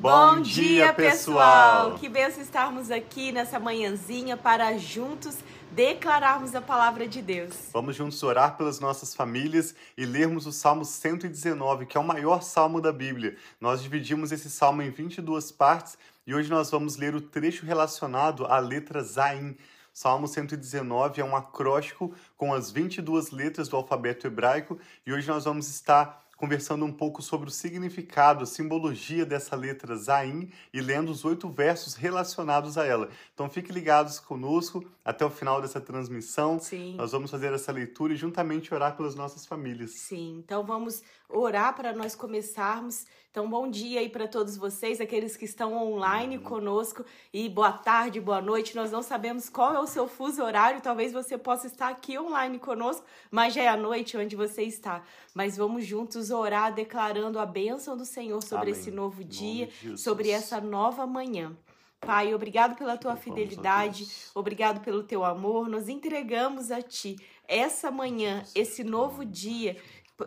[0.00, 1.96] Bom dia, pessoal!
[1.96, 5.38] Que benção estarmos aqui nessa manhãzinha para juntos
[5.72, 7.52] declararmos a palavra de Deus.
[7.72, 12.44] Vamos juntos orar pelas nossas famílias e lermos o Salmo 119, que é o maior
[12.44, 13.36] salmo da Bíblia.
[13.60, 18.46] Nós dividimos esse salmo em 22 partes e hoje nós vamos ler o trecho relacionado
[18.46, 19.56] à letra Zain.
[19.92, 25.44] Salmo 119 é um acróstico com as 22 letras do alfabeto hebraico e hoje nós
[25.44, 31.10] vamos estar conversando um pouco sobre o significado, a simbologia dessa letra Zain e lendo
[31.10, 33.10] os oito versos relacionados a ela.
[33.34, 36.60] Então fiquem ligados conosco até o final dessa transmissão.
[36.60, 36.94] Sim.
[36.94, 39.90] Nós vamos fazer essa leitura e juntamente orar pelas nossas famílias.
[39.90, 43.04] Sim, então vamos orar para nós começarmos.
[43.30, 48.18] Então, bom dia aí para todos vocês, aqueles que estão online conosco, e boa tarde,
[48.20, 48.74] boa noite.
[48.74, 52.58] Nós não sabemos qual é o seu fuso horário, talvez você possa estar aqui online
[52.58, 55.02] conosco, mas já é a noite onde você está.
[55.34, 58.80] Mas vamos juntos orar, declarando a bênção do Senhor sobre Amém.
[58.80, 61.56] esse novo dia, sobre essa nova manhã.
[62.00, 65.68] Pai, obrigado pela tua fidelidade, obrigado pelo teu amor.
[65.68, 67.16] Nós entregamos a ti
[67.48, 69.76] essa manhã, esse novo dia,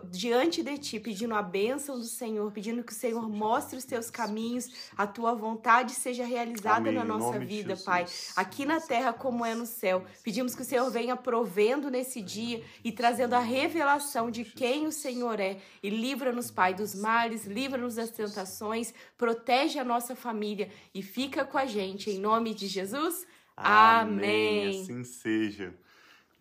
[0.10, 4.10] diante de ti, pedindo a bênção do Senhor, pedindo que o Senhor mostre os teus
[4.10, 7.76] caminhos, a tua vontade seja realizada Amém, na nossa vida.
[7.76, 10.06] Pai, aqui na terra como é no céu.
[10.24, 14.92] Pedimos que o Senhor venha provendo nesse dia e trazendo a revelação de quem o
[14.92, 15.60] Senhor é.
[15.84, 21.58] E livra-nos, Pai, dos males, livra-nos das tentações, protege a nossa família e fica com
[21.58, 22.10] a gente.
[22.10, 23.28] Em nome de Jesus.
[23.58, 24.82] Amém.
[24.82, 25.74] Assim seja.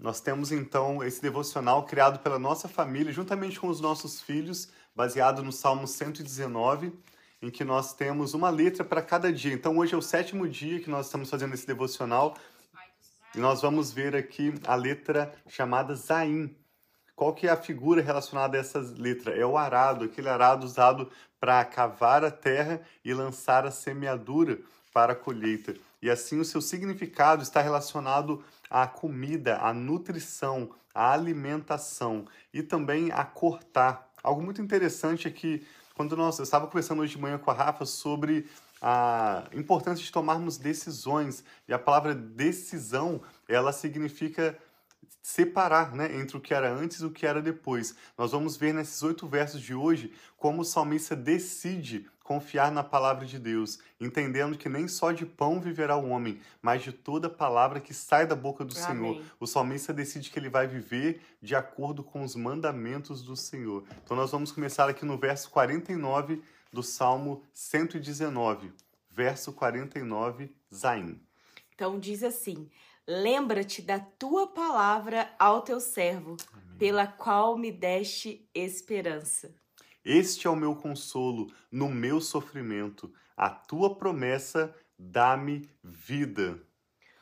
[0.01, 5.43] Nós temos então esse devocional criado pela nossa família, juntamente com os nossos filhos, baseado
[5.43, 6.91] no Salmo 119,
[7.43, 9.53] em que nós temos uma letra para cada dia.
[9.53, 12.35] Então hoje é o sétimo dia que nós estamos fazendo esse devocional
[13.35, 16.57] e nós vamos ver aqui a letra chamada Zain.
[17.15, 19.37] Qual que é a figura relacionada a essa letra?
[19.37, 24.61] É o arado, aquele arado usado para cavar a terra e lançar a semeadura
[24.93, 25.75] para a colheita.
[26.03, 33.11] E assim o seu significado está relacionado à comida, à nutrição, à alimentação e também
[33.13, 34.09] a cortar.
[34.23, 37.55] Algo muito interessante é que quando nós eu estava conversando hoje de manhã com a
[37.55, 38.49] Rafa sobre
[38.81, 44.57] a importância de tomarmos decisões e a palavra decisão ela significa
[45.23, 47.95] separar né, entre o que era antes e o que era depois.
[48.17, 53.27] Nós vamos ver nesses oito versos de hoje como o salmista decide confiar na palavra
[53.27, 57.81] de Deus, entendendo que nem só de pão viverá o homem, mas de toda palavra
[57.81, 59.15] que sai da boca do Amém.
[59.15, 59.25] Senhor.
[59.41, 63.83] O salmista decide que ele vai viver de acordo com os mandamentos do Senhor.
[64.05, 66.41] Então nós vamos começar aqui no verso 49
[66.73, 68.73] do Salmo 119,
[69.11, 71.21] verso 49, Zain.
[71.75, 72.71] Então diz assim:
[73.09, 76.37] Lembra-te da tua palavra ao teu servo,
[76.79, 79.53] pela qual me deste esperança.
[80.05, 83.13] Este é o meu consolo no meu sofrimento.
[83.37, 86.61] A tua promessa dá-me vida.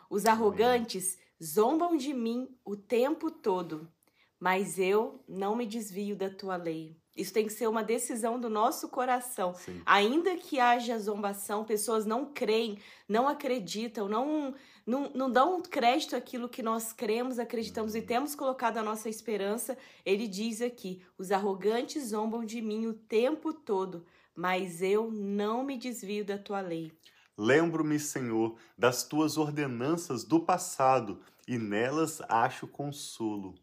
[0.08, 3.88] Os arrogantes zombam de mim o tempo todo,
[4.38, 6.96] mas eu não me desvio da tua lei.
[7.18, 9.52] Isso tem que ser uma decisão do nosso coração.
[9.52, 9.82] Sim.
[9.84, 14.54] Ainda que haja zombação, pessoas não creem, não acreditam, não,
[14.86, 19.76] não, não dão crédito àquilo que nós cremos, acreditamos e temos colocado a nossa esperança.
[20.06, 25.76] Ele diz aqui: os arrogantes zombam de mim o tempo todo, mas eu não me
[25.76, 26.92] desvio da tua lei.
[27.36, 33.56] Lembro-me, Senhor, das tuas ordenanças do passado e nelas acho consolo.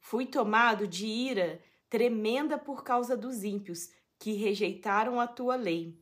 [0.00, 5.98] Fui tomado de ira tremenda por causa dos ímpios, que rejeitaram a tua lei.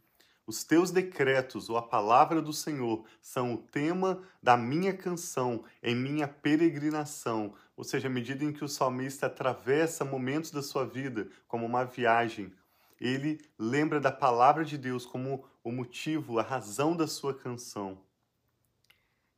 [0.46, 5.94] Os teus decretos, ou a palavra do Senhor, são o tema da minha canção em
[5.94, 7.54] minha peregrinação.
[7.76, 11.84] Ou seja, à medida em que o salmista atravessa momentos da sua vida, como uma
[11.84, 12.52] viagem,
[13.00, 17.98] ele lembra da palavra de Deus como o motivo, a razão da sua canção.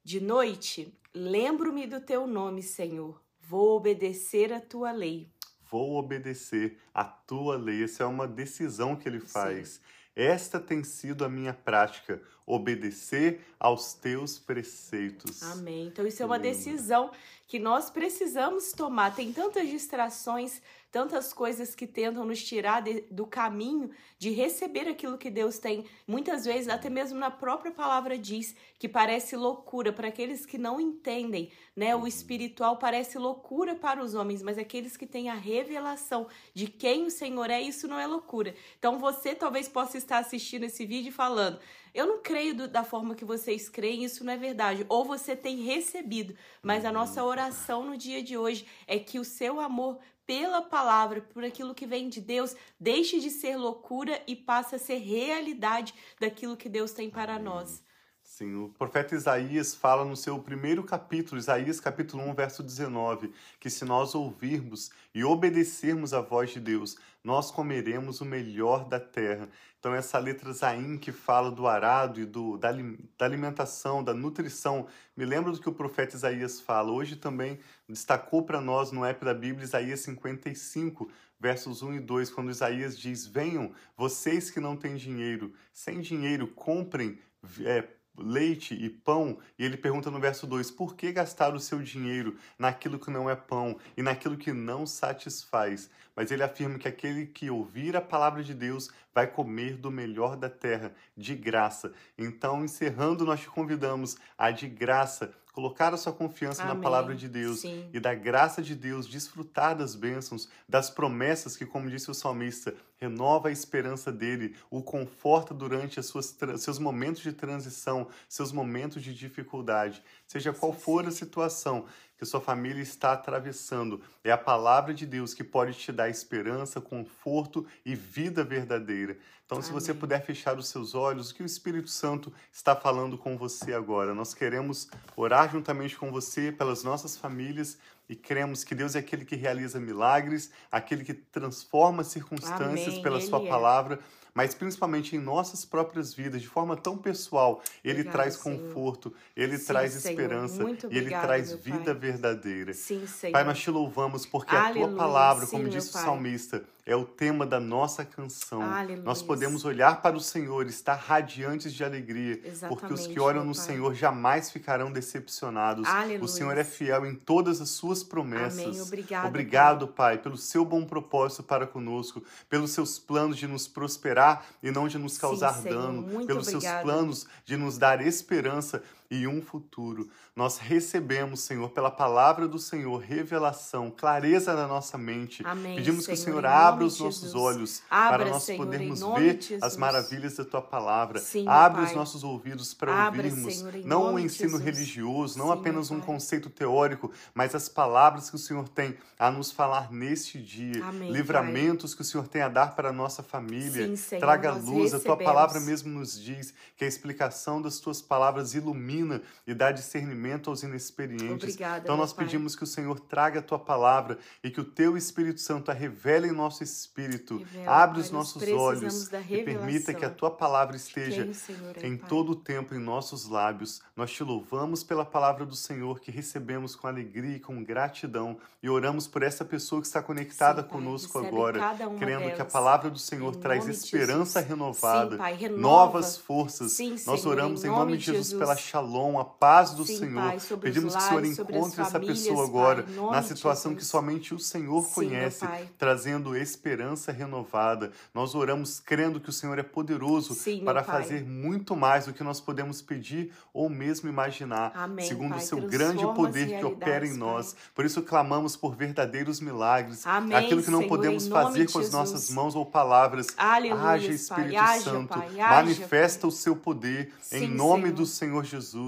[0.02, 3.20] De noite, lembro-me do teu nome, Senhor.
[3.40, 5.28] Vou obedecer a tua lei.
[5.70, 7.84] Vou obedecer a tua lei.
[7.84, 9.80] Essa é uma decisão que ele faz.
[10.16, 15.42] Esta tem sido a minha prática, obedecer aos teus preceitos.
[15.42, 15.86] Amém.
[15.86, 17.12] Então, isso é uma decisão
[17.50, 19.12] que nós precisamos tomar.
[19.16, 20.62] Tem tantas distrações,
[20.92, 25.84] tantas coisas que tentam nos tirar de- do caminho de receber aquilo que Deus tem.
[26.06, 30.80] Muitas vezes, até mesmo na própria palavra diz que parece loucura para aqueles que não
[30.80, 31.94] entendem, né?
[31.96, 37.04] O espiritual parece loucura para os homens, mas aqueles que têm a revelação de quem
[37.06, 38.54] o Senhor é, isso não é loucura.
[38.78, 41.58] Então, você talvez possa estar assistindo esse vídeo e falando:
[41.92, 44.86] eu não creio do- da forma que vocês creem, isso não é verdade.
[44.88, 47.39] Ou você tem recebido, mas a nossa oração
[47.86, 52.08] no dia de hoje é que o seu amor pela palavra, por aquilo que vem
[52.08, 57.10] de Deus, deixe de ser loucura e passe a ser realidade daquilo que Deus tem
[57.10, 57.82] para nós.
[58.30, 63.68] Sim, o profeta Isaías fala no seu primeiro capítulo, Isaías capítulo 1, verso 19, que
[63.68, 69.48] se nós ouvirmos e obedecermos à voz de Deus, nós comeremos o melhor da terra.
[69.80, 72.70] Então essa letra Zaim que fala do arado e do, da,
[73.18, 74.86] da alimentação, da nutrição,
[75.16, 76.92] me lembra do que o profeta Isaías fala.
[76.92, 82.30] Hoje também destacou para nós no app da Bíblia Isaías 55, versos 1 e 2,
[82.30, 87.18] quando Isaías diz: Venham, vocês que não têm dinheiro, sem dinheiro, comprem
[87.64, 87.88] é,
[88.22, 92.36] leite e pão, e ele pergunta no verso 2: por que gastar o seu dinheiro
[92.58, 95.90] naquilo que não é pão e naquilo que não satisfaz?
[96.14, 100.36] Mas ele afirma que aquele que ouvir a palavra de Deus vai comer do melhor
[100.36, 101.92] da terra, de graça.
[102.18, 106.74] Então, encerrando, nós te convidamos a de graça colocar a sua confiança Amém.
[106.74, 107.88] na palavra de Deus Sim.
[107.92, 112.74] e da graça de Deus, desfrutar das bênçãos, das promessas que, como disse o salmista,
[112.98, 119.02] renova a esperança dele, o conforta durante as suas, seus momentos de transição, seus momentos
[119.02, 120.02] de dificuldade.
[120.26, 121.86] Seja qual for a situação,
[122.20, 123.98] que sua família está atravessando.
[124.22, 129.16] É a palavra de Deus que pode te dar esperança, conforto e vida verdadeira.
[129.46, 129.66] Então, Amém.
[129.66, 133.38] se você puder fechar os seus olhos, o que o Espírito Santo está falando com
[133.38, 134.14] você agora?
[134.14, 139.24] Nós queremos orar juntamente com você pelas nossas famílias e cremos que Deus é aquele
[139.24, 143.02] que realiza milagres, aquele que transforma circunstâncias Amém.
[143.02, 143.48] pela Ele sua é.
[143.48, 143.98] palavra
[144.34, 147.62] mas principalmente em nossas próprias vidas, de forma tão pessoal.
[147.84, 152.72] Ele Obrigado, traz conforto, ele Sim, traz esperança e ele traz vida verdadeira.
[152.72, 153.32] Sim, Senhor.
[153.32, 154.84] Pai, nós te louvamos porque Aleluia.
[154.84, 158.62] a tua palavra, como Sim, disse o salmista, é o tema da nossa canção.
[158.62, 159.04] Aleluia.
[159.04, 163.20] Nós podemos olhar para o Senhor e estar radiantes de alegria, Exatamente, porque os que
[163.20, 163.64] olham no pai.
[163.64, 165.86] Senhor jamais ficarão decepcionados.
[165.86, 166.24] Aleluia.
[166.24, 168.58] O Senhor é fiel em todas as suas promessas.
[168.58, 168.80] Amém.
[168.80, 170.16] Obrigado, Obrigado pai.
[170.16, 174.88] pai, pelo seu bom propósito para conosco, pelos seus planos de nos prosperar e não
[174.88, 176.60] de nos causar Sim, dano, pelos obrigado.
[176.60, 180.08] seus planos de nos dar esperança e um futuro.
[180.36, 185.42] Nós recebemos, Senhor, pela palavra do Senhor, revelação, clareza na nossa mente.
[185.44, 187.34] Amém, Pedimos Senhor, que o Senhor abra os nossos Jesus.
[187.42, 191.18] olhos abra, para nós Senhor, podermos ver as maravilhas da tua palavra.
[191.18, 195.90] Sim, Abre os nossos ouvidos para ouvirmos Senhor, não um ensino religioso, não Sim, apenas
[195.90, 200.84] um conceito teórico, mas as palavras que o Senhor tem a nos falar neste dia.
[200.84, 201.96] Amém, Livramentos pai.
[201.96, 203.88] que o Senhor tem a dar para a nossa família.
[203.88, 204.94] Sim, Senhor, Traga luz.
[204.94, 208.99] A tua palavra mesmo nos diz que a explicação das tuas palavras ilumina
[209.46, 211.44] e dá discernimento aos inexperientes.
[211.44, 214.96] Obrigada, então nós pedimos que o Senhor traga a tua palavra e que o teu
[214.96, 217.38] Espírito Santo a revele em nosso espírito.
[217.38, 221.76] Revela, Abre pai, os nossos olhos e permita que a tua palavra esteja Quem, Senhor,
[221.76, 223.80] é, em todo o tempo em nossos lábios.
[223.96, 228.68] Nós te louvamos pela palavra do Senhor que recebemos com alegria e com gratidão e
[228.68, 231.60] oramos por essa pessoa que está conectada Sim, conosco pai, agora,
[231.98, 232.34] crendo delas.
[232.34, 236.72] que a palavra do Senhor em traz esperança renovada, Sim, pai, novas forças.
[236.72, 238.38] Sim, Nós Senhor, oramos em nome, nome de Jesus, Jesus.
[238.38, 240.22] pela shalom, a paz do Sim, Senhor.
[240.22, 243.22] pai, Pedimos os que o Senhor lares, encontre essa famílias, pessoa pai, agora nome na
[243.22, 245.68] situação que somente o Senhor Sim, conhece, pai.
[245.78, 247.92] trazendo esperança renovada.
[248.14, 251.02] Nós oramos crendo que o Senhor é poderoso Sim, para pai.
[251.02, 255.38] fazer muito mais do que nós podemos pedir ou mesmo imaginar, Amém, segundo pai.
[255.38, 257.52] o seu Transforma grande poder que opera em nós.
[257.52, 257.62] pai.
[257.74, 261.90] Por isso clamamos por verdadeiros milagres, Amém, aquilo que não Senhor, podemos fazer com as
[261.90, 263.26] nossas mãos ou palavras.
[263.36, 264.14] Aleluia, Haja pai.
[264.14, 265.28] Espírito Santo, pai.
[265.40, 266.28] Haja, manifesta pai.
[266.28, 267.94] o seu poder em nome Senhor.
[267.96, 268.79] do Senhor Jesus,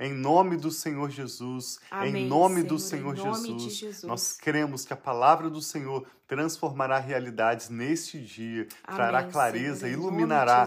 [0.00, 3.76] em nome do Senhor Jesus, Amém, em nome do Senhor, Senhor nome de Jesus.
[3.76, 4.02] Jesus.
[4.04, 9.92] Nós cremos que a palavra do Senhor transformará realidades neste dia, trará Amém, clareza, Senhor,
[9.92, 10.66] iluminará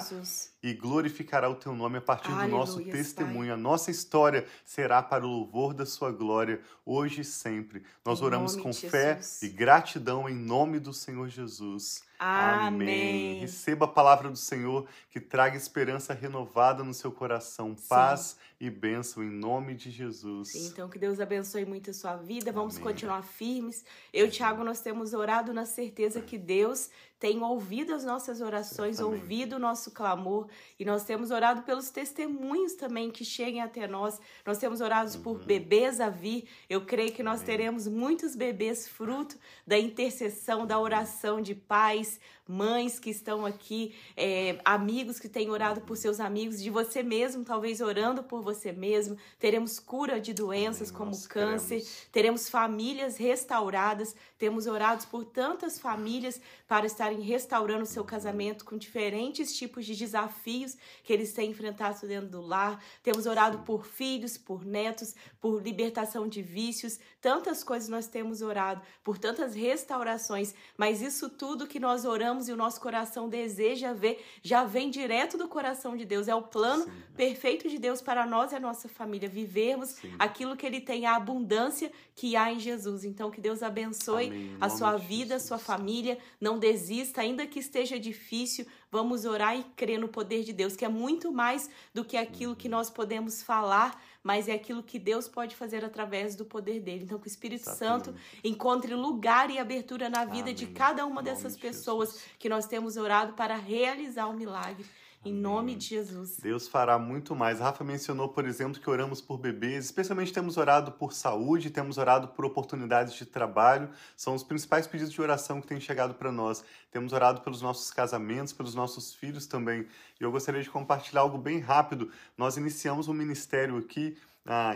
[0.62, 3.54] e glorificará o teu nome a partir do nosso Aleluia, testemunho.
[3.54, 7.84] A nossa história será para o louvor da sua glória, hoje e sempre.
[8.06, 9.42] Nós Em oramos com fé Jesus.
[9.44, 12.04] e gratidão em nome do Senhor Jesus.
[12.20, 13.40] Amém.
[13.40, 19.24] Receba a palavra do Senhor que traga esperança renovada no seu coração, paz e bênção
[19.24, 20.50] em nome de Jesus.
[20.50, 22.52] Sim, então que Deus abençoe muito a sua vida.
[22.52, 22.88] Vamos Amém.
[22.88, 23.86] continuar firmes.
[24.12, 26.90] Eu e Tiago, nós temos orado na certeza que Deus
[27.20, 30.48] tem ouvido as nossas orações, ouvido o nosso clamor.
[30.80, 34.22] E nós temos orado pelos testemunhos também que cheguem até nós.
[34.46, 35.44] Nós temos orado por Uhum.
[35.46, 36.48] bebês a vir.
[36.70, 39.38] Eu creio que nós teremos muitos bebês fruto
[39.68, 45.82] da intercessão, da oração de pais, mães que estão aqui, é, amigos que têm orado
[45.82, 49.18] por seus amigos, de você mesmo, talvez orando por você mesmo.
[49.38, 52.08] Teremos cura de doenças Amém, como nós câncer, cremos.
[52.14, 54.16] teremos famílias restauradas.
[54.38, 59.96] Temos orado por tantas famílias para estarem restaurando o seu casamento com diferentes tipos de
[59.96, 62.84] desafios que eles têm enfrentado dentro do lar.
[63.02, 68.82] Temos orado por filhos, por netos, por libertação de vícios, tantas coisas nós temos orado,
[69.02, 74.22] por tantas restaurações, mas isso tudo que nós oramos e o nosso coração deseja ver
[74.44, 76.28] já vem direto do coração de Deus.
[76.28, 76.92] É o plano Sim.
[77.16, 80.14] perfeito de Deus para nós e a nossa família vivermos Sim.
[80.20, 83.06] aquilo que ele tem, a abundância que há em Jesus.
[83.06, 84.58] Então que Deus abençoe Amém.
[84.60, 86.18] a sua vida, a sua família.
[86.40, 90.86] Não desista, ainda que esteja difícil, vamos orar e crer no poder de Deus, que
[90.86, 95.28] é muito mais do que aquilo que nós podemos falar, mas é aquilo que Deus
[95.28, 97.04] pode fazer através do poder dele.
[97.04, 98.06] Então, que o Espírito Exatamente.
[98.06, 100.56] Santo encontre lugar e abertura na vida Amém.
[100.56, 104.86] de cada uma dessas pessoas que nós temos orado para realizar o milagre.
[105.26, 106.38] Em nome de Jesus.
[106.38, 107.60] Deus fará muito mais.
[107.60, 111.98] A Rafa mencionou, por exemplo, que oramos por bebês, especialmente temos orado por saúde, temos
[111.98, 113.90] orado por oportunidades de trabalho.
[114.16, 116.64] São os principais pedidos de oração que têm chegado para nós.
[116.90, 119.86] Temos orado pelos nossos casamentos, pelos nossos filhos também.
[120.22, 122.10] E eu gostaria de compartilhar algo bem rápido.
[122.38, 124.18] Nós iniciamos um ministério aqui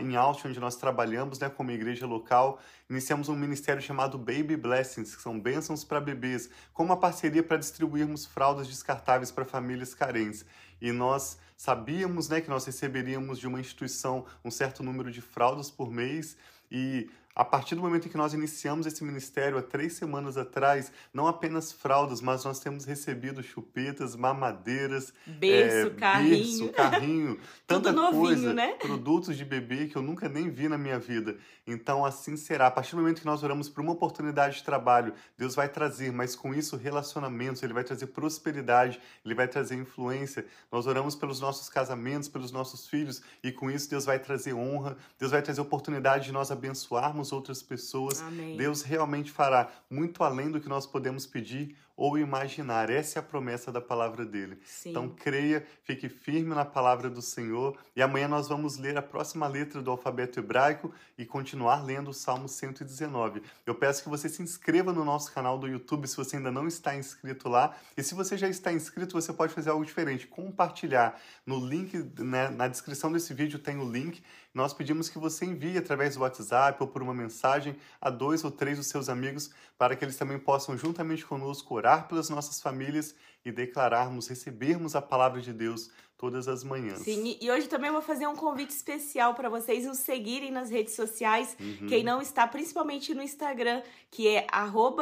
[0.01, 5.15] em Austin, onde nós trabalhamos né, como igreja local, iniciamos um ministério chamado Baby Blessings,
[5.15, 10.45] que são bênçãos para bebês, com uma parceria para distribuirmos fraldas descartáveis para famílias carentes.
[10.79, 15.71] E nós sabíamos né, que nós receberíamos de uma instituição um certo número de fraldas
[15.71, 16.37] por mês
[16.69, 20.91] e a partir do momento em que nós iniciamos esse ministério há três semanas atrás,
[21.11, 27.91] não apenas fraldas, mas nós temos recebido chupetas, mamadeiras, berço, é, carrinho, berço, carrinho tanta
[27.91, 28.73] novinho, coisa, né?
[28.73, 31.37] produtos de bebê que eu nunca nem vi na minha vida.
[31.65, 32.67] Então assim será.
[32.67, 36.11] A partir do momento que nós oramos por uma oportunidade de trabalho, Deus vai trazer,
[36.11, 40.45] mas com isso relacionamentos, Ele vai trazer prosperidade, Ele vai trazer influência.
[40.71, 44.95] Nós oramos pelos nossos casamentos, pelos nossos filhos, e com isso Deus vai trazer honra,
[45.17, 48.21] Deus vai trazer oportunidade de nós abençoarmos outras pessoas.
[48.21, 48.57] Amém.
[48.57, 52.89] Deus realmente fará muito além do que nós podemos pedir ou imaginar.
[52.89, 54.57] Essa é a promessa da palavra dele.
[54.65, 54.89] Sim.
[54.89, 57.77] Então creia, fique firme na palavra do Senhor.
[57.95, 62.13] E amanhã nós vamos ler a próxima letra do alfabeto hebraico e continuar lendo o
[62.13, 63.43] Salmo 119.
[63.65, 66.67] Eu peço que você se inscreva no nosso canal do YouTube se você ainda não
[66.67, 67.75] está inscrito lá.
[67.95, 71.19] E se você já está inscrito, você pode fazer algo diferente, compartilhar.
[71.45, 74.23] No link, né, na descrição desse vídeo tem o link.
[74.53, 78.51] Nós pedimos que você envie através do WhatsApp ou por uma mensagem a dois ou
[78.51, 83.13] três dos seus amigos para que eles também possam juntamente conosco orar pelas nossas famílias
[83.43, 86.99] e declararmos, recebermos a palavra de Deus todas as manhãs.
[86.99, 90.95] Sim, e hoje também vou fazer um convite especial para vocês nos seguirem nas redes
[90.95, 91.57] sociais.
[91.59, 91.87] Uhum.
[91.87, 94.47] Quem não está, principalmente no Instagram, que é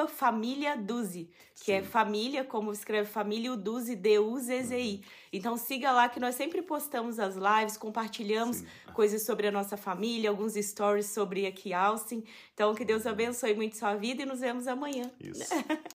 [0.10, 1.30] @família_duzi,
[1.64, 1.86] que é Sim.
[1.86, 4.96] é família, como escreve família, o Duzi, D-U-Z-Z-I.
[4.96, 5.02] Uhum.
[5.32, 8.66] Então siga lá que nós sempre postamos as lives, compartilhamos Sim.
[8.96, 12.24] coisas sobre a nossa família, alguns stories sobre aqui Austin.
[12.56, 13.12] Então que Deus uhum.
[13.12, 15.12] abençoe muito sua vida e nos vemos amanhã.
[15.20, 15.54] Isso.